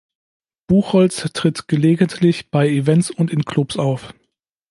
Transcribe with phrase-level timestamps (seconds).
[0.65, 4.15] Buchholz tritt gelegentlich bei Events und in Clubs auf.